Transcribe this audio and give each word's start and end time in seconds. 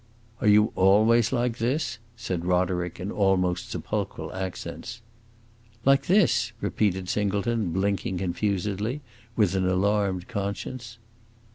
"Are 0.39 0.47
you 0.47 0.71
always 0.75 1.31
like 1.31 1.59
this?" 1.59 1.99
said 2.15 2.43
Roderick, 2.43 2.99
in 2.99 3.11
almost 3.11 3.69
sepulchral 3.69 4.33
accents. 4.33 4.99
"Like 5.85 6.07
this?" 6.07 6.53
repeated 6.59 7.07
Singleton, 7.07 7.71
blinking 7.71 8.17
confusedly, 8.17 9.01
with 9.35 9.53
an 9.53 9.67
alarmed 9.69 10.27
conscience. 10.27 10.97